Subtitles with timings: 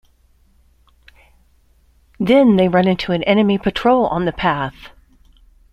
[2.19, 4.89] Then they run into an enemy patrol on the path.